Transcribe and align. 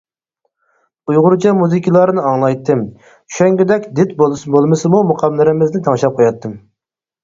ئۇيغۇرچە 1.11 1.53
مۇزىكىلارنى 1.57 2.25
ئاڭلايتتىم، 2.31 2.83
چۈشەنگۈدەك 3.13 3.89
دىت 4.01 4.19
بولمىسىمۇ 4.25 5.07
مۇقاملىرىمىزنى 5.15 5.89
تىڭشاپ 5.91 6.23
قوياتتىم. 6.23 6.63